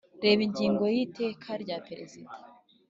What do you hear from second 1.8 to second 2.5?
perezida